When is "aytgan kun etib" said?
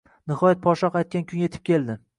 1.03-1.69